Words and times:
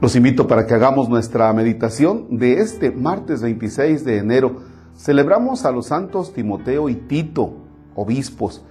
Los 0.00 0.14
invito 0.14 0.46
para 0.46 0.64
que 0.64 0.74
hagamos 0.74 1.08
nuestra 1.08 1.52
meditación 1.52 2.38
de 2.38 2.60
este 2.60 2.92
martes 2.92 3.42
26 3.42 4.04
de 4.04 4.18
enero. 4.18 4.58
Celebramos 4.96 5.64
a 5.64 5.72
los 5.72 5.86
santos 5.86 6.32
Timoteo 6.32 6.88
y 6.88 6.94
Tito, 6.94 7.54
obispos. 7.96 8.62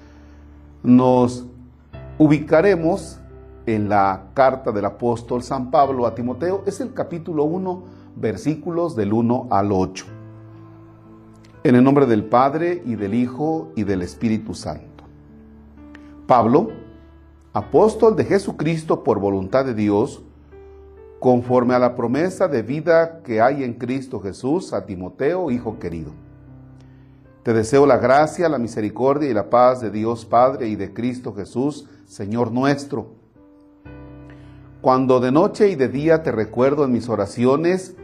Nos 0.84 1.45
ubicaremos 2.18 3.20
en 3.66 3.90
la 3.90 4.27
carta 4.34 4.71
del 4.71 4.86
apóstol 4.86 5.44
San 5.44 5.70
Pablo 5.70 6.08
a 6.08 6.16
Timoteo. 6.16 6.63
Es 6.66 6.80
el 6.80 6.94
capítulo 6.94 7.44
1, 7.44 7.84
versículos 8.16 8.96
del 8.96 9.12
1 9.12 9.48
al 9.52 9.73
8. 9.73 10.05
En 11.66 11.75
el 11.75 11.84
nombre 11.84 12.05
del 12.05 12.23
Padre 12.23 12.82
y 12.86 12.96
del 12.96 13.14
Hijo 13.14 13.73
y 13.75 13.84
del 13.84 14.02
Espíritu 14.02 14.54
Santo. 14.54 15.04
Pablo, 16.25 16.70
apóstol 17.52 18.16
de 18.16 18.23
Jesucristo 18.23 19.03
por 19.03 19.20
voluntad 19.20 19.66
de 19.66 19.73
Dios, 19.73 20.23
conforme 21.20 21.73
a 21.73 21.80
la 21.80 21.95
promesa 21.95 22.48
de 22.48 22.62
vida 22.62 23.21
que 23.23 23.41
hay 23.41 23.63
en 23.63 23.73
Cristo 23.73 24.20
Jesús, 24.20 24.73
a 24.73 24.85
Timoteo, 24.85 25.49
hijo 25.49 25.80
querido. 25.80 26.12
Te 27.44 27.53
deseo 27.53 27.85
la 27.85 27.98
gracia, 27.98 28.49
la 28.49 28.58
misericordia 28.58 29.30
y 29.30 29.34
la 29.34 29.49
paz 29.49 29.81
de 29.81 29.89
Dios 29.89 30.25
Padre 30.25 30.67
y 30.67 30.75
de 30.75 30.94
Cristo 30.94 31.34
Jesús, 31.34 31.88
Señor 32.05 32.52
nuestro. 32.52 33.16
Cuando 34.81 35.20
de 35.20 35.31
noche 35.31 35.70
y 35.70 35.75
de 35.75 35.88
día 35.88 36.23
te 36.23 36.31
recuerdo 36.31 36.85
en 36.85 36.91
mis 36.91 37.09
oraciones, 37.09 37.95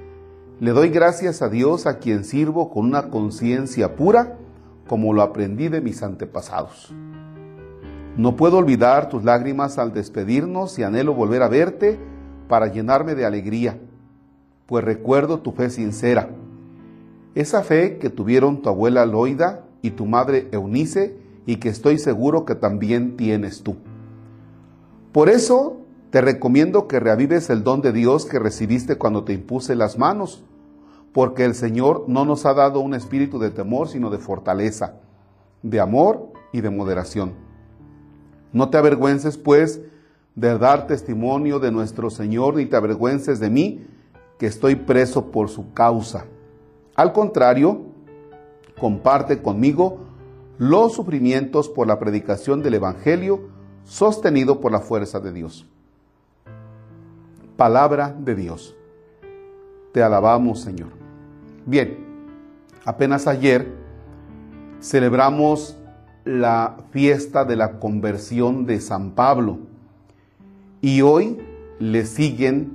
le 0.60 0.72
doy 0.72 0.90
gracias 0.90 1.42
a 1.42 1.50
Dios 1.50 1.86
a 1.86 2.00
quien 2.00 2.24
sirvo 2.24 2.72
con 2.72 2.86
una 2.86 3.10
conciencia 3.10 3.96
pura, 3.96 4.38
como 4.88 5.14
lo 5.14 5.22
aprendí 5.22 5.68
de 5.68 5.82
mis 5.82 6.02
antepasados. 6.04 6.94
No 8.16 8.36
puedo 8.36 8.58
olvidar 8.58 9.10
tus 9.10 9.24
lágrimas 9.24 9.78
al 9.78 9.92
despedirnos 9.92 10.80
y 10.80 10.84
anhelo 10.84 11.14
volver 11.14 11.44
a 11.44 11.48
verte 11.48 12.00
para 12.48 12.68
llenarme 12.68 13.16
de 13.16 13.26
alegría, 13.26 13.80
pues 14.66 14.84
recuerdo 14.84 15.40
tu 15.40 15.52
fe 15.52 15.70
sincera, 15.70 16.30
esa 17.36 17.64
fe 17.64 17.98
que 17.98 18.10
tuvieron 18.10 18.62
tu 18.62 18.70
abuela 18.70 19.06
Loida 19.06 19.64
y 19.82 19.92
tu 19.92 20.06
madre 20.06 20.48
Eunice 20.52 21.18
y 21.46 21.58
que 21.58 21.70
estoy 21.70 21.98
seguro 21.98 22.46
que 22.46 22.56
también 22.56 23.18
tienes 23.18 23.64
tú. 23.64 23.76
Por 25.12 25.30
eso 25.30 25.78
te 26.10 26.22
recomiendo 26.22 26.88
que 26.88 27.00
reavives 27.00 27.50
el 27.50 27.64
don 27.64 27.82
de 27.82 27.92
Dios 27.92 28.26
que 28.26 28.40
recibiste 28.40 28.98
cuando 28.98 29.24
te 29.24 29.34
impuse 29.34 29.76
las 29.76 29.98
manos, 29.98 30.44
porque 31.12 31.46
el 31.46 31.56
Señor 31.56 32.06
no 32.08 32.26
nos 32.26 32.46
ha 32.46 32.54
dado 32.54 32.80
un 32.80 32.94
espíritu 32.94 33.40
de 33.40 33.50
temor, 33.50 33.88
sino 33.88 34.10
de 34.10 34.20
fortaleza, 34.20 34.96
de 35.64 35.80
amor 35.80 36.32
y 36.52 36.62
de 36.62 36.70
moderación. 36.70 37.34
No 38.52 38.70
te 38.70 38.78
avergüences, 38.78 39.38
pues, 39.38 39.82
de 40.36 40.58
dar 40.58 40.88
testimonio 40.88 41.60
de 41.60 41.72
nuestro 41.72 42.10
Señor, 42.10 42.56
ni 42.56 42.66
te 42.66 42.76
avergüences 42.76 43.40
de 43.40 43.50
mí, 43.50 43.86
que 44.38 44.48
estoy 44.48 44.76
preso 44.76 45.32
por 45.32 45.50
su 45.50 45.74
causa. 45.74 46.26
Al 46.96 47.14
contrario, 47.14 47.82
comparte 48.80 49.42
conmigo 49.42 50.00
los 50.58 50.94
sufrimientos 50.94 51.70
por 51.70 51.88
la 51.88 52.00
predicación 52.00 52.62
del 52.62 52.76
Evangelio 52.76 53.50
sostenido 53.84 54.60
por 54.60 54.72
la 54.72 54.80
fuerza 54.80 55.20
de 55.20 55.34
Dios. 55.34 55.68
Palabra 57.58 58.16
de 58.18 58.36
Dios. 58.36 58.76
Te 59.92 60.02
alabamos, 60.02 60.62
Señor. 60.62 60.90
Bien, 61.66 61.98
apenas 62.86 63.28
ayer 63.28 63.68
celebramos 64.82 65.78
la 66.26 66.78
fiesta 66.92 67.46
de 67.46 67.56
la 67.56 67.80
conversión 67.80 68.66
de 68.66 68.80
San 68.80 69.12
Pablo 69.12 69.60
y 70.84 71.02
hoy 71.02 71.38
le 71.80 72.06
siguen 72.06 72.74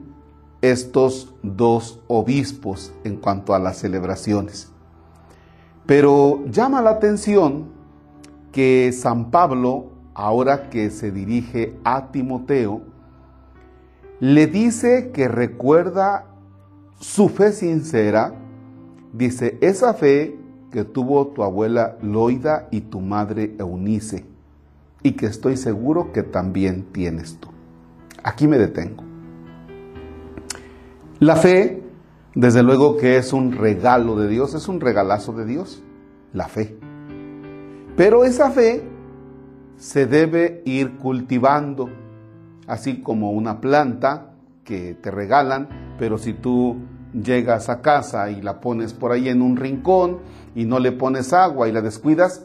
estos 0.62 1.34
dos 1.42 2.00
obispos 2.08 2.90
en 3.04 3.16
cuanto 3.16 3.54
a 3.54 3.58
las 3.58 3.76
celebraciones. 3.76 4.72
Pero 5.84 6.42
llama 6.46 6.80
la 6.80 6.88
atención 6.88 7.66
que 8.50 8.92
San 8.94 9.30
Pablo, 9.30 9.90
ahora 10.14 10.70
que 10.70 10.88
se 10.88 11.12
dirige 11.12 11.76
a 11.84 12.10
Timoteo, 12.10 12.80
le 14.20 14.46
dice 14.46 15.10
que 15.12 15.28
recuerda 15.28 16.24
su 16.98 17.28
fe 17.28 17.52
sincera, 17.52 18.32
dice, 19.12 19.58
esa 19.60 19.92
fe 19.92 20.34
que 20.72 20.84
tuvo 20.84 21.26
tu 21.26 21.42
abuela 21.42 21.98
Loida 22.00 22.68
y 22.70 22.80
tu 22.80 23.00
madre 23.00 23.54
Eunice, 23.58 24.24
y 25.02 25.12
que 25.12 25.26
estoy 25.26 25.58
seguro 25.58 26.10
que 26.10 26.22
también 26.22 26.84
tienes 26.90 27.38
tú. 27.38 27.48
Aquí 28.28 28.46
me 28.46 28.58
detengo. 28.58 29.04
La 31.18 31.36
fe, 31.36 31.82
desde 32.34 32.62
luego 32.62 32.98
que 32.98 33.16
es 33.16 33.32
un 33.32 33.52
regalo 33.52 34.16
de 34.16 34.28
Dios, 34.28 34.52
es 34.52 34.68
un 34.68 34.82
regalazo 34.82 35.32
de 35.32 35.46
Dios, 35.46 35.82
la 36.34 36.46
fe. 36.46 36.78
Pero 37.96 38.26
esa 38.26 38.50
fe 38.50 38.86
se 39.78 40.04
debe 40.04 40.60
ir 40.66 40.98
cultivando, 40.98 41.88
así 42.66 43.00
como 43.00 43.30
una 43.30 43.62
planta 43.62 44.34
que 44.62 44.92
te 44.92 45.10
regalan, 45.10 45.96
pero 45.98 46.18
si 46.18 46.34
tú 46.34 46.76
llegas 47.14 47.70
a 47.70 47.80
casa 47.80 48.30
y 48.30 48.42
la 48.42 48.60
pones 48.60 48.92
por 48.92 49.12
ahí 49.12 49.30
en 49.30 49.40
un 49.40 49.56
rincón 49.56 50.18
y 50.54 50.66
no 50.66 50.80
le 50.80 50.92
pones 50.92 51.32
agua 51.32 51.66
y 51.66 51.72
la 51.72 51.80
descuidas, 51.80 52.44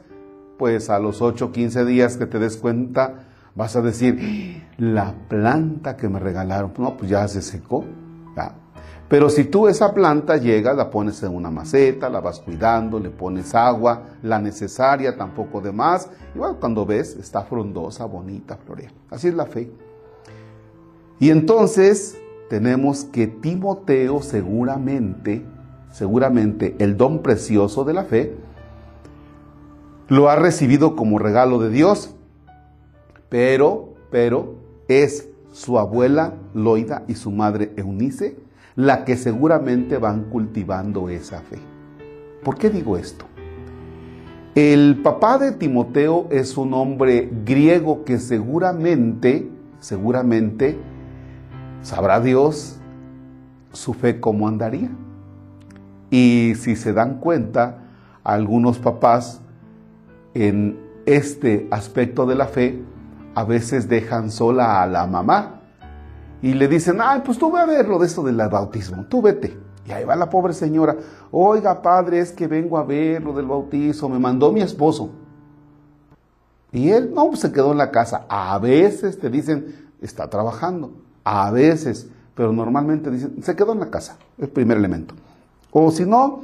pues 0.58 0.90
a 0.90 0.98
los 1.00 1.22
8 1.22 1.48
o 1.48 1.52
15 1.52 1.84
días 1.84 2.16
que 2.16 2.26
te 2.26 2.40
des 2.40 2.56
cuenta, 2.56 3.33
Vas 3.56 3.76
a 3.76 3.82
decir, 3.82 4.64
la 4.78 5.14
planta 5.28 5.96
que 5.96 6.10
me 6.10 6.20
regalaron, 6.20 6.74
no, 6.78 6.98
pues 6.98 7.10
ya 7.10 7.28
se 7.28 7.42
secó. 7.42 7.86
Pero 9.14 9.30
si 9.30 9.44
tú 9.44 9.68
esa 9.68 9.94
planta 9.94 10.38
llegas, 10.38 10.76
la 10.76 10.90
pones 10.90 11.22
en 11.22 11.36
una 11.36 11.52
maceta, 11.52 12.10
la 12.10 12.20
vas 12.20 12.40
cuidando, 12.40 13.00
le 13.00 13.12
pones 13.12 13.54
agua, 13.54 14.02
la 14.24 14.40
necesaria, 14.40 15.16
tampoco 15.16 15.62
de 15.62 15.72
más, 15.72 16.10
y 16.34 16.40
bueno, 16.40 16.58
cuando 16.60 16.84
ves, 16.84 17.16
está 17.18 17.44
frondosa, 17.44 18.06
bonita, 18.06 18.58
florea. 18.58 18.92
Así 19.12 19.28
es 19.28 19.36
la 19.36 19.46
fe. 19.46 19.72
Y 21.20 21.30
entonces 21.30 22.18
tenemos 22.50 23.04
que 23.06 23.28
Timoteo 23.28 24.24
seguramente, 24.24 25.46
seguramente 25.92 26.76
el 26.80 26.98
don 26.98 27.22
precioso 27.22 27.84
de 27.84 27.94
la 27.94 28.06
fe, 28.06 28.36
lo 30.08 30.30
ha 30.30 30.38
recibido 30.38 30.96
como 30.96 31.20
regalo 31.20 31.60
de 31.60 31.70
Dios 31.70 32.16
pero, 33.34 33.96
pero 34.12 34.54
es 34.88 35.28
su 35.52 35.80
abuela 35.80 36.36
Loida 36.54 37.04
y 37.08 37.16
su 37.16 37.32
madre 37.32 37.74
Eunice 37.78 38.38
la 38.76 39.06
que 39.06 39.18
seguramente 39.18 39.98
van 39.98 40.26
cultivando 40.26 41.10
esa 41.10 41.42
fe. 41.42 41.58
¿Por 42.44 42.60
qué 42.60 42.70
digo 42.70 42.96
esto? 42.96 43.26
El 44.54 45.02
papá 45.02 45.40
de 45.40 45.52
Timoteo 45.52 46.28
es 46.30 46.58
un 46.58 46.76
hombre 46.76 47.28
griego 47.44 48.04
que 48.04 48.20
seguramente, 48.20 49.50
seguramente, 49.80 50.78
sabrá 51.82 52.20
Dios 52.20 52.78
su 53.72 53.96
fe 53.96 54.20
cómo 54.20 54.48
andaría. 54.48 54.92
Y 56.12 56.54
si 56.60 56.76
se 56.76 56.94
dan 56.94 57.20
cuenta, 57.20 57.80
algunos 58.24 58.78
papás 58.78 59.42
en 60.36 60.78
este 61.08 61.68
aspecto 61.72 62.28
de 62.28 62.36
la 62.36 62.46
fe 62.46 62.93
a 63.36 63.44
veces 63.44 63.88
dejan 63.88 64.32
sola 64.32 64.82
a 64.82 64.88
la 64.88 65.08
mamá 65.08 65.62
y 66.42 66.54
le 66.54 66.68
dicen, 66.68 67.00
ay, 67.02 67.22
pues 67.24 67.38
tú 67.38 67.52
ve 67.52 67.60
a 67.60 67.66
ver 67.66 67.88
lo 67.88 67.98
de 68.00 68.08
esto 68.08 68.22
del 68.24 68.36
bautismo, 68.36 69.06
tú 69.06 69.22
vete. 69.22 69.58
Y 69.86 69.92
ahí 69.92 70.06
va 70.06 70.16
la 70.16 70.30
pobre 70.30 70.54
señora, 70.54 70.96
oiga 71.32 71.82
padre, 71.82 72.20
es 72.20 72.32
que 72.32 72.48
vengo 72.48 72.78
a 72.78 72.84
ver 72.84 73.22
lo 73.22 73.34
del 73.34 73.46
bautismo, 73.46 74.10
me 74.10 74.20
mandó 74.20 74.52
mi 74.52 74.62
esposo. 74.62 75.12
Y 76.72 76.90
él, 76.90 77.12
no, 77.14 77.28
pues 77.28 77.42
se 77.42 77.52
quedó 77.52 77.72
en 77.72 77.78
la 77.78 77.92
casa. 77.92 78.26
A 78.28 78.58
veces 78.60 79.20
te 79.20 79.30
dicen, 79.30 79.90
está 80.02 80.30
trabajando, 80.30 80.94
a 81.24 81.52
veces, 81.52 82.08
pero 82.36 82.52
normalmente 82.52 83.12
dicen, 83.12 83.44
se 83.44 83.56
quedó 83.56 83.74
en 83.74 83.80
la 83.80 83.90
casa, 83.90 84.18
el 84.38 84.50
primer 84.50 84.78
elemento. 84.78 85.16
O 85.72 85.92
si 85.92 86.06
no, 86.06 86.42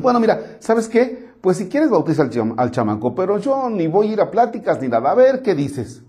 bueno, 0.00 0.20
mira, 0.20 0.56
¿sabes 0.60 0.88
qué? 0.88 1.31
Pues 1.42 1.56
si 1.56 1.68
quieres 1.68 1.90
bautiza 1.90 2.22
al, 2.56 2.70
chamaco, 2.70 3.16
pero 3.16 3.36
yo 3.38 3.68
ni 3.68 3.88
voy 3.88 4.08
a 4.08 4.12
ir 4.12 4.20
a 4.20 4.30
pláticas 4.30 4.80
ni 4.80 4.86
nada, 4.86 5.10
a 5.10 5.14
ver 5.14 5.42
qué 5.42 5.56
dices. 5.56 6.02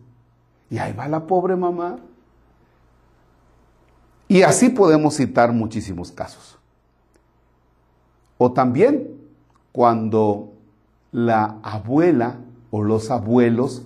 Y 0.69 0.77
ahí 0.77 0.93
va 0.93 1.07
la 1.07 1.25
pobre 1.25 1.55
mamá. 1.55 1.97
Y 4.27 4.43
así 4.43 4.69
podemos 4.69 5.15
citar 5.15 5.51
muchísimos 5.51 6.11
casos. 6.11 6.59
O 8.37 8.53
también 8.53 9.09
cuando 9.71 10.53
la 11.11 11.57
abuela 11.63 12.37
o 12.69 12.83
los 12.83 13.09
abuelos 13.09 13.81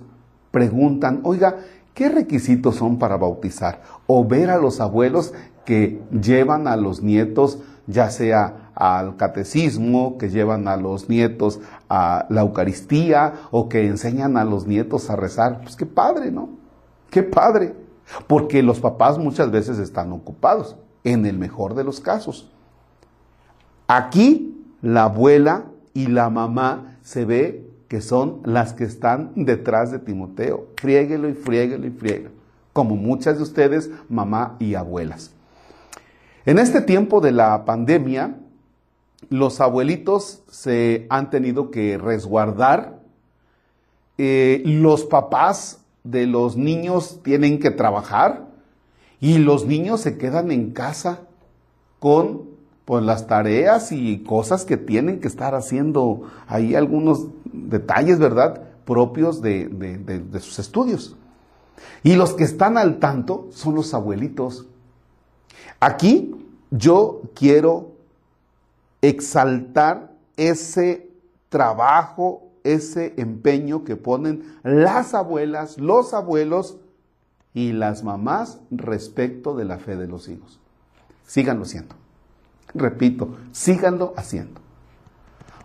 preguntan, 0.50 1.20
oiga, 1.22 1.56
¿qué 1.94 2.10
requisitos 2.10 2.76
son 2.76 2.98
para 2.98 3.16
bautizar? 3.16 3.80
O 4.06 4.26
ver 4.26 4.50
a 4.50 4.58
los 4.58 4.80
abuelos 4.80 5.32
que 5.64 6.02
llevan 6.10 6.68
a 6.68 6.76
los 6.76 7.02
nietos, 7.02 7.58
ya 7.86 8.10
sea 8.10 8.67
al 8.78 9.16
catecismo, 9.16 10.18
que 10.18 10.30
llevan 10.30 10.68
a 10.68 10.76
los 10.76 11.08
nietos 11.08 11.58
a 11.88 12.26
la 12.30 12.42
Eucaristía 12.42 13.34
o 13.50 13.68
que 13.68 13.88
enseñan 13.88 14.36
a 14.36 14.44
los 14.44 14.68
nietos 14.68 15.10
a 15.10 15.16
rezar. 15.16 15.62
Pues 15.62 15.74
qué 15.74 15.84
padre, 15.84 16.30
¿no? 16.30 16.50
Qué 17.10 17.24
padre. 17.24 17.74
porque 18.26 18.62
los 18.62 18.80
papás 18.80 19.18
muchas 19.18 19.50
veces 19.50 19.78
están 19.78 20.12
ocupados, 20.12 20.76
en 21.04 21.26
el 21.26 21.36
mejor 21.36 21.74
de 21.74 21.84
los 21.84 22.00
casos. 22.00 22.50
Aquí 23.86 24.64
la 24.80 25.04
abuela 25.04 25.66
y 25.92 26.06
la 26.06 26.30
mamá 26.30 26.96
se 27.02 27.26
ve 27.26 27.70
que 27.86 28.00
son 28.00 28.40
las 28.44 28.72
que 28.72 28.84
están 28.84 29.32
detrás 29.34 29.90
de 29.90 29.98
Timoteo. 29.98 30.68
Friéguelo 30.78 31.28
y 31.28 31.34
friéguelo 31.34 31.86
y 31.86 31.90
friéguelo, 31.90 32.30
como 32.72 32.96
muchas 32.96 33.36
de 33.36 33.42
ustedes, 33.42 33.90
mamá 34.08 34.56
y 34.58 34.74
abuelas. 34.74 35.32
En 36.46 36.58
este 36.58 36.80
tiempo 36.80 37.20
de 37.20 37.32
la 37.32 37.66
pandemia, 37.66 38.36
los 39.30 39.60
abuelitos 39.60 40.42
se 40.50 41.06
han 41.10 41.30
tenido 41.30 41.70
que 41.70 41.98
resguardar, 41.98 43.00
eh, 44.16 44.62
los 44.64 45.04
papás 45.04 45.80
de 46.04 46.26
los 46.26 46.56
niños 46.56 47.20
tienen 47.22 47.58
que 47.60 47.70
trabajar 47.70 48.46
y 49.20 49.38
los 49.38 49.66
niños 49.66 50.00
se 50.00 50.16
quedan 50.16 50.50
en 50.50 50.72
casa 50.72 51.20
con 51.98 52.44
pues, 52.84 53.04
las 53.04 53.26
tareas 53.26 53.92
y 53.92 54.18
cosas 54.24 54.64
que 54.64 54.76
tienen 54.76 55.20
que 55.20 55.28
estar 55.28 55.54
haciendo 55.54 56.22
ahí 56.46 56.74
algunos 56.74 57.26
detalles, 57.44 58.18
¿verdad?, 58.18 58.62
propios 58.84 59.42
de 59.42 60.40
sus 60.40 60.58
estudios. 60.58 61.14
Y 62.02 62.14
los 62.16 62.32
que 62.32 62.44
están 62.44 62.78
al 62.78 62.98
tanto 62.98 63.48
son 63.50 63.74
los 63.74 63.92
abuelitos. 63.92 64.66
Aquí 65.80 66.34
yo 66.70 67.22
quiero 67.34 67.92
exaltar 69.02 70.12
ese 70.36 71.10
trabajo, 71.48 72.50
ese 72.64 73.14
empeño 73.16 73.84
que 73.84 73.96
ponen 73.96 74.58
las 74.62 75.14
abuelas, 75.14 75.78
los 75.78 76.14
abuelos 76.14 76.78
y 77.54 77.72
las 77.72 78.04
mamás 78.04 78.60
respecto 78.70 79.56
de 79.56 79.64
la 79.64 79.78
fe 79.78 79.96
de 79.96 80.06
los 80.06 80.28
hijos. 80.28 80.60
Síganlo 81.26 81.64
haciendo. 81.64 81.94
Repito, 82.74 83.36
síganlo 83.52 84.12
haciendo. 84.16 84.60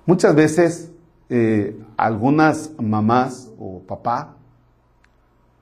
Muchas 0.05 0.35
veces 0.35 0.91
eh, 1.29 1.79
algunas 1.97 2.71
mamás 2.79 3.49
o 3.57 3.81
papá, 3.81 4.35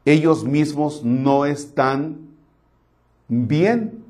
ellos 0.06 0.44
mismos 0.44 1.04
no 1.04 1.46
están 1.46 2.32
bien, 3.28 4.04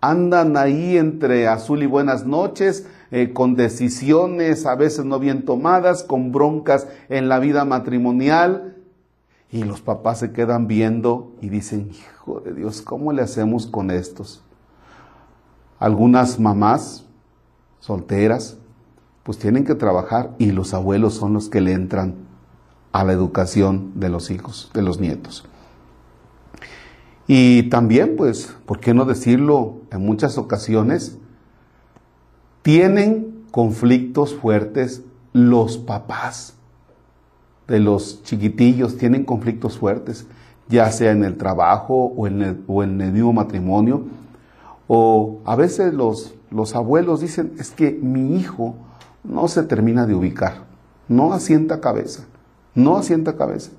andan 0.00 0.56
ahí 0.56 0.96
entre 0.96 1.48
azul 1.48 1.82
y 1.82 1.86
buenas 1.86 2.26
noches, 2.26 2.86
eh, 3.10 3.32
con 3.32 3.56
decisiones 3.56 4.66
a 4.66 4.74
veces 4.76 5.04
no 5.04 5.18
bien 5.18 5.44
tomadas, 5.44 6.04
con 6.04 6.32
broncas 6.32 6.86
en 7.08 7.28
la 7.28 7.38
vida 7.38 7.64
matrimonial. 7.64 8.76
Y 9.52 9.64
los 9.64 9.80
papás 9.80 10.20
se 10.20 10.32
quedan 10.32 10.68
viendo 10.68 11.32
y 11.40 11.48
dicen, 11.48 11.90
hijo 11.90 12.40
de 12.40 12.54
Dios, 12.54 12.82
¿cómo 12.82 13.12
le 13.12 13.22
hacemos 13.22 13.66
con 13.66 13.90
estos? 13.90 14.44
Algunas 15.80 16.38
mamás 16.38 17.04
solteras, 17.80 18.58
pues 19.24 19.38
tienen 19.38 19.64
que 19.64 19.74
trabajar 19.74 20.34
y 20.38 20.52
los 20.52 20.72
abuelos 20.72 21.14
son 21.14 21.32
los 21.32 21.48
que 21.48 21.60
le 21.60 21.72
entran 21.72 22.14
a 22.92 23.02
la 23.04 23.12
educación 23.12 23.92
de 23.96 24.08
los 24.08 24.30
hijos, 24.30 24.70
de 24.72 24.82
los 24.82 25.00
nietos. 25.00 25.44
Y 27.26 27.64
también, 27.64 28.16
pues, 28.16 28.54
¿por 28.66 28.80
qué 28.80 28.92
no 28.92 29.04
decirlo? 29.04 29.82
En 29.92 30.04
muchas 30.04 30.36
ocasiones, 30.36 31.18
tienen 32.70 33.46
conflictos 33.50 34.32
fuertes 34.32 35.02
los 35.32 35.76
papás 35.76 36.54
de 37.66 37.80
los 37.80 38.22
chiquitillos, 38.22 38.96
tienen 38.96 39.24
conflictos 39.24 39.76
fuertes, 39.76 40.24
ya 40.68 40.88
sea 40.92 41.10
en 41.10 41.24
el 41.24 41.36
trabajo 41.36 42.12
o 42.16 42.28
en 42.28 42.42
el, 42.42 43.12
mismo 43.12 43.32
matrimonio. 43.32 44.04
O 44.86 45.40
a 45.46 45.56
veces 45.56 45.92
los, 45.92 46.32
los 46.52 46.76
abuelos 46.76 47.20
dicen, 47.20 47.54
es 47.58 47.72
que 47.72 47.90
mi 47.90 48.36
hijo 48.36 48.76
no 49.24 49.48
se 49.48 49.64
termina 49.64 50.06
de 50.06 50.14
ubicar, 50.14 50.62
no 51.08 51.32
asienta 51.32 51.80
cabeza, 51.80 52.26
no 52.76 52.98
asienta 52.98 53.34
cabeza. 53.34 53.72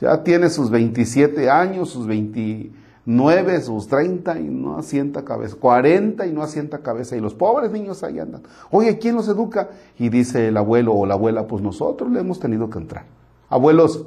Ya 0.00 0.22
tiene 0.22 0.48
sus 0.48 0.70
27 0.70 1.50
años, 1.50 1.90
sus 1.90 2.06
20 2.06 2.72
9, 3.06 3.60
sus 3.60 3.86
30 3.88 4.40
y 4.40 4.44
no 4.44 4.78
asienta 4.78 5.24
cabeza, 5.24 5.56
40 5.60 6.26
y 6.26 6.32
no 6.32 6.42
asienta 6.42 6.78
cabeza. 6.78 7.16
Y 7.16 7.20
los 7.20 7.34
pobres 7.34 7.70
niños 7.70 8.02
ahí 8.02 8.18
andan. 8.18 8.42
Oye, 8.70 8.98
¿quién 8.98 9.14
los 9.14 9.28
educa? 9.28 9.70
Y 9.98 10.08
dice 10.08 10.48
el 10.48 10.56
abuelo 10.56 10.94
o 10.94 11.04
la 11.04 11.14
abuela, 11.14 11.46
pues 11.46 11.62
nosotros 11.62 12.10
le 12.10 12.20
hemos 12.20 12.40
tenido 12.40 12.70
que 12.70 12.78
entrar. 12.78 13.04
Abuelos, 13.50 14.06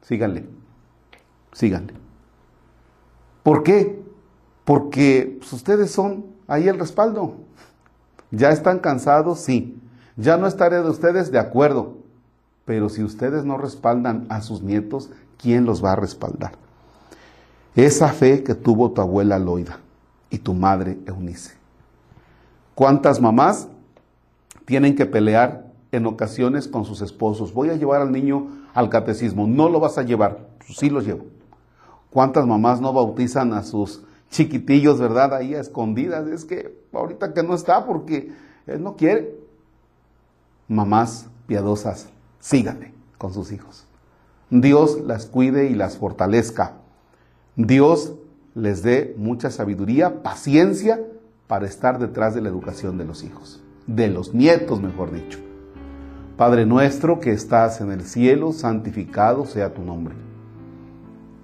síganle, 0.00 0.46
síganle. 1.52 1.92
¿Por 3.42 3.62
qué? 3.62 4.02
Porque 4.64 5.36
pues, 5.38 5.52
ustedes 5.52 5.90
son 5.90 6.24
ahí 6.46 6.66
el 6.66 6.78
respaldo. 6.78 7.34
¿Ya 8.30 8.50
están 8.50 8.78
cansados? 8.78 9.40
Sí. 9.40 9.80
Ya 10.16 10.38
no 10.38 10.46
estaré 10.46 10.76
de 10.76 10.88
ustedes 10.88 11.30
de 11.30 11.38
acuerdo. 11.38 11.98
Pero 12.64 12.88
si 12.88 13.02
ustedes 13.02 13.44
no 13.44 13.58
respaldan 13.58 14.24
a 14.30 14.40
sus 14.40 14.62
nietos, 14.62 15.10
¿quién 15.36 15.66
los 15.66 15.84
va 15.84 15.92
a 15.92 15.96
respaldar? 15.96 16.63
Esa 17.76 18.08
fe 18.08 18.44
que 18.44 18.54
tuvo 18.54 18.92
tu 18.92 19.00
abuela 19.00 19.38
Loida 19.38 19.80
y 20.30 20.38
tu 20.38 20.54
madre 20.54 20.96
Eunice. 21.06 21.54
¿Cuántas 22.74 23.20
mamás 23.20 23.68
tienen 24.64 24.94
que 24.94 25.06
pelear 25.06 25.66
en 25.90 26.06
ocasiones 26.06 26.68
con 26.68 26.84
sus 26.84 27.02
esposos? 27.02 27.52
Voy 27.52 27.70
a 27.70 27.76
llevar 27.76 28.00
al 28.00 28.12
niño 28.12 28.46
al 28.74 28.90
catecismo. 28.90 29.48
No 29.48 29.68
lo 29.68 29.80
vas 29.80 29.98
a 29.98 30.02
llevar. 30.02 30.46
Sí 30.68 30.88
lo 30.88 31.00
llevo. 31.00 31.26
¿Cuántas 32.10 32.46
mamás 32.46 32.80
no 32.80 32.92
bautizan 32.92 33.52
a 33.52 33.64
sus 33.64 34.04
chiquitillos, 34.30 35.00
verdad? 35.00 35.34
Ahí 35.34 35.54
a 35.56 35.60
escondidas. 35.60 36.28
Es 36.28 36.44
que 36.44 36.78
ahorita 36.92 37.34
que 37.34 37.42
no 37.42 37.54
está 37.54 37.86
porque 37.86 38.32
él 38.68 38.84
no 38.84 38.94
quiere. 38.94 39.34
Mamás 40.68 41.26
piadosas, 41.48 42.08
síganle 42.38 42.92
con 43.18 43.34
sus 43.34 43.50
hijos. 43.50 43.84
Dios 44.48 45.00
las 45.04 45.26
cuide 45.26 45.66
y 45.66 45.74
las 45.74 45.96
fortalezca 45.96 46.74
Dios 47.56 48.14
les 48.56 48.82
dé 48.82 49.14
mucha 49.16 49.48
sabiduría, 49.48 50.24
paciencia 50.24 51.00
para 51.46 51.66
estar 51.66 52.00
detrás 52.00 52.34
de 52.34 52.40
la 52.40 52.48
educación 52.48 52.98
de 52.98 53.04
los 53.04 53.22
hijos, 53.22 53.62
de 53.86 54.08
los 54.08 54.34
nietos, 54.34 54.80
mejor 54.80 55.12
dicho. 55.12 55.38
Padre 56.36 56.66
nuestro 56.66 57.20
que 57.20 57.30
estás 57.30 57.80
en 57.80 57.92
el 57.92 58.02
cielo, 58.02 58.52
santificado 58.52 59.46
sea 59.46 59.72
tu 59.72 59.82
nombre. 59.82 60.16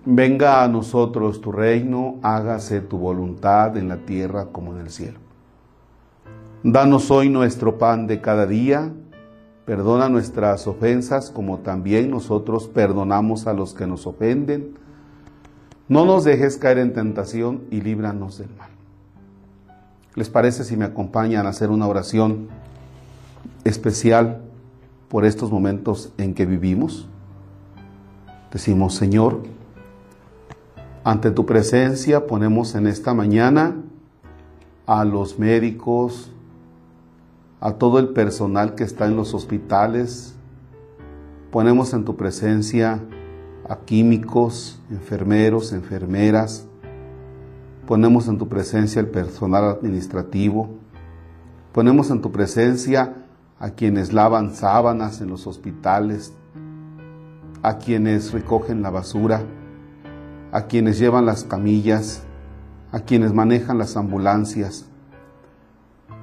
Venga 0.05 0.65
a 0.65 0.69
nosotros 0.69 1.41
tu 1.41 1.53
reino, 1.53 2.17
hágase 2.23 2.81
tu 2.81 2.99
voluntad 2.99 3.77
en 3.77 3.89
la 3.89 3.99
tierra 3.99 4.47
como 4.47 4.73
en 4.75 4.81
el 4.81 4.91
cielo. 4.91 5.21
Danos 6.65 7.09
hoy 7.13 7.29
nuestro 7.29 7.79
pan 7.79 8.09
de 8.09 8.21
cada 8.21 8.47
día, 8.47 8.93
perdona 9.65 10.09
nuestras 10.09 10.67
ofensas 10.67 11.31
como 11.31 11.59
también 11.59 12.11
nosotros 12.11 12.67
perdonamos 12.67 13.47
a 13.47 13.53
los 13.53 13.75
que 13.75 13.87
nos 13.87 14.09
ofenden 14.09 14.80
no 15.91 16.05
nos 16.05 16.23
dejes 16.23 16.57
caer 16.57 16.79
en 16.79 16.93
tentación 16.93 17.65
y 17.69 17.81
líbranos 17.81 18.39
del 18.39 18.49
mal. 18.57 18.71
¿Les 20.15 20.31
parece 20.31 20.63
si 20.63 20.77
me 20.77 20.85
acompañan 20.85 21.47
a 21.47 21.49
hacer 21.49 21.69
una 21.69 21.89
oración 21.89 22.47
especial 23.65 24.41
por 25.09 25.25
estos 25.25 25.51
momentos 25.51 26.13
en 26.17 26.35
que 26.35 26.47
vivimos? 26.47 27.09
Decimos, 28.53 28.95
Señor, 28.95 29.43
ante 31.03 31.33
tu 31.33 31.45
presencia 31.45 32.25
ponemos 32.25 32.77
en 32.77 32.87
esta 32.87 33.13
mañana 33.13 33.75
a 34.87 35.05
los 35.05 35.41
médicos, 35.41 36.31
a 37.59 37.73
todo 37.73 37.99
el 37.99 38.11
personal 38.11 38.77
que 38.77 38.85
está 38.85 39.07
en 39.07 39.17
los 39.17 39.35
hospitales, 39.35 40.37
ponemos 41.51 41.93
en 41.95 42.05
tu 42.05 42.15
presencia 42.15 43.01
a 43.71 43.77
químicos, 43.77 44.81
enfermeros, 44.91 45.73
enfermeras. 45.73 46.67
Ponemos 47.87 48.27
en 48.27 48.37
tu 48.37 48.49
presencia 48.49 48.99
el 48.99 49.07
personal 49.07 49.65
administrativo. 49.65 50.71
Ponemos 51.73 52.11
en 52.11 52.21
tu 52.21 52.33
presencia 52.33 53.15
a 53.61 53.71
quienes 53.71 54.13
lavan 54.13 54.57
sábanas 54.57 55.21
en 55.21 55.29
los 55.29 55.47
hospitales, 55.47 56.33
a 57.63 57.79
quienes 57.79 58.33
recogen 58.33 58.83
la 58.83 58.91
basura, 58.91 59.45
a 60.51 60.63
quienes 60.63 60.99
llevan 60.99 61.25
las 61.25 61.45
camillas, 61.45 62.25
a 62.91 62.99
quienes 62.99 63.33
manejan 63.33 63.79
las 63.79 63.97
ambulancias, 63.97 64.87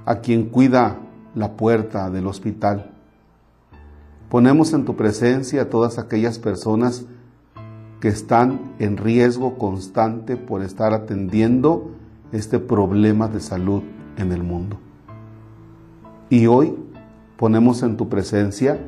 a 0.06 0.20
quien 0.20 0.50
cuida 0.50 0.98
la 1.34 1.54
puerta 1.54 2.10
del 2.10 2.27
hospital. 2.27 2.92
Ponemos 4.27 4.74
en 4.74 4.84
tu 4.84 4.98
presencia 4.98 5.62
a 5.62 5.70
todas 5.70 5.98
aquellas 5.98 6.39
personas 6.39 7.06
que 8.00 8.10
están 8.10 8.74
en 8.80 8.98
riesgo 8.98 9.58
constante 9.58 10.38
por 10.38 10.62
estar 10.62 10.94
atendiendo 10.94 11.92
este 12.32 12.60
problema 12.60 13.27
de 13.27 13.39
salud 13.39 13.82
en 14.18 14.32
el 14.32 14.44
mundo. 14.44 14.77
Y 16.30 16.48
hoy 16.48 16.75
ponemos 17.38 17.84
en 17.84 17.98
tu 17.98 18.10
presencia 18.10 18.80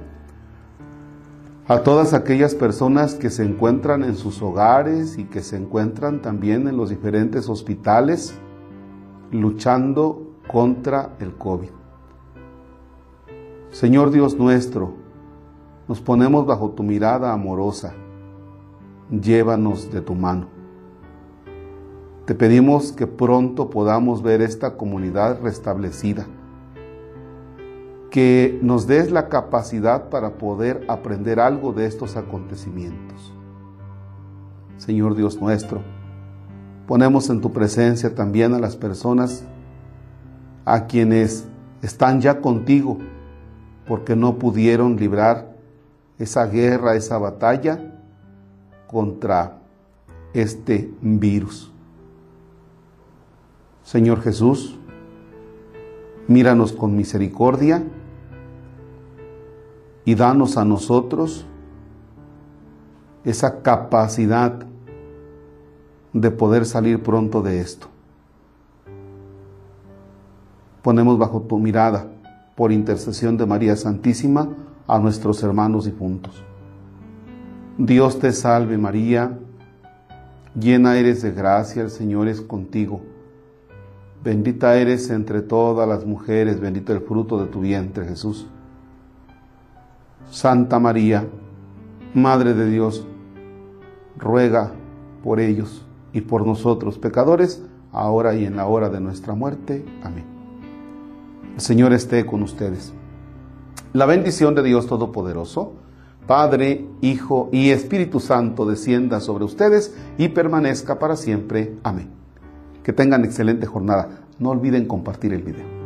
a 1.67 1.83
todas 1.83 2.13
aquellas 2.13 2.55
personas 2.55 3.13
que 3.13 3.29
se 3.29 3.43
encuentran 3.43 4.03
en 4.03 4.15
sus 4.15 4.41
hogares 4.41 5.17
y 5.17 5.25
que 5.25 5.41
se 5.41 5.55
encuentran 5.55 6.21
también 6.21 6.67
en 6.67 6.77
los 6.77 6.89
diferentes 6.89 7.47
hospitales 7.47 8.33
luchando 9.31 10.33
contra 10.47 11.15
el 11.19 11.35
COVID. 11.35 11.69
Señor 13.69 14.09
Dios 14.09 14.35
nuestro, 14.35 14.95
nos 15.87 16.01
ponemos 16.01 16.45
bajo 16.47 16.71
tu 16.71 16.81
mirada 16.81 17.31
amorosa. 17.31 17.93
Llévanos 19.11 19.91
de 19.91 20.01
tu 20.01 20.13
mano. 20.13 20.47
Te 22.25 22.35
pedimos 22.35 22.91
que 22.91 23.07
pronto 23.07 23.71
podamos 23.71 24.21
ver 24.21 24.41
esta 24.43 24.77
comunidad 24.77 25.41
restablecida 25.41 26.27
que 28.11 28.59
nos 28.61 28.85
des 28.85 29.11
la 29.11 29.27
capacidad 29.27 30.09
para 30.09 30.37
poder 30.37 30.85
aprender 30.87 31.39
algo 31.39 31.73
de 31.73 31.87
estos 31.87 32.17
acontecimientos. 32.17 33.33
Señor 34.77 35.15
Dios 35.15 35.41
nuestro, 35.41 35.81
ponemos 36.87 37.31
en 37.31 37.41
tu 37.41 37.51
presencia 37.51 38.13
también 38.13 38.53
a 38.53 38.59
las 38.59 38.75
personas 38.75 39.43
a 40.65 40.85
quienes 40.85 41.47
están 41.81 42.21
ya 42.21 42.41
contigo 42.41 42.99
porque 43.87 44.15
no 44.15 44.37
pudieron 44.37 44.97
librar 44.97 45.55
esa 46.19 46.45
guerra, 46.45 46.95
esa 46.95 47.17
batalla 47.17 47.88
contra 48.89 49.59
este 50.33 50.91
virus. 50.99 51.71
Señor 53.83 54.21
Jesús, 54.21 54.79
míranos 56.27 56.73
con 56.73 56.95
misericordia 56.95 57.83
y 60.05 60.15
danos 60.15 60.57
a 60.57 60.65
nosotros 60.65 61.45
esa 63.23 63.61
capacidad 63.61 64.65
de 66.11 66.31
poder 66.31 66.65
salir 66.65 67.03
pronto 67.03 67.43
de 67.43 67.61
esto. 67.61 67.87
Ponemos 70.81 71.19
bajo 71.19 71.41
tu 71.41 71.59
mirada, 71.59 72.07
por 72.55 72.71
intercesión 72.71 73.37
de 73.37 73.45
María 73.45 73.75
Santísima, 73.75 74.49
a 74.87 74.97
nuestros 74.97 75.43
hermanos 75.43 75.85
difuntos. 75.85 76.48
Dios 77.79 78.19
te 78.19 78.33
salve 78.33 78.77
María, 78.77 79.39
llena 80.53 80.97
eres 80.97 81.21
de 81.21 81.31
gracia, 81.31 81.81
el 81.81 81.89
Señor 81.89 82.27
es 82.27 82.41
contigo. 82.41 82.99
Bendita 84.21 84.75
eres 84.75 85.09
entre 85.09 85.41
todas 85.41 85.87
las 85.87 86.05
mujeres, 86.05 86.59
bendito 86.59 86.91
el 86.91 86.99
fruto 86.99 87.39
de 87.39 87.47
tu 87.47 87.61
vientre 87.61 88.05
Jesús. 88.05 88.47
Santa 90.29 90.77
María, 90.77 91.25
Madre 92.13 92.53
de 92.53 92.69
Dios, 92.69 93.07
ruega 94.17 94.73
por 95.23 95.39
ellos 95.39 95.85
y 96.11 96.19
por 96.19 96.45
nosotros 96.45 96.97
pecadores, 96.97 97.63
ahora 97.93 98.35
y 98.35 98.43
en 98.43 98.57
la 98.57 98.67
hora 98.67 98.89
de 98.89 98.99
nuestra 98.99 99.35
muerte. 99.35 99.85
Amén. 100.03 100.25
El 101.55 101.61
Señor 101.61 101.93
esté 101.93 102.25
con 102.25 102.43
ustedes. 102.43 102.93
La 103.93 104.05
bendición 104.05 104.53
de 104.53 104.63
Dios 104.63 104.85
Todopoderoso, 104.85 105.75
Padre, 106.29 106.85
Hijo 107.01 107.49
y 107.51 107.71
Espíritu 107.71 108.19
Santo 108.19 108.67
descienda 108.67 109.19
sobre 109.19 109.45
ustedes 109.45 109.95
y 110.19 110.27
permanezca 110.27 110.99
para 110.99 111.15
siempre. 111.15 111.73
Amén. 111.81 112.07
Que 112.83 112.93
tengan 112.93 113.25
excelente 113.25 113.65
jornada. 113.65 114.09
No 114.37 114.51
olviden 114.51 114.85
compartir 114.85 115.33
el 115.33 115.41
video. 115.41 115.78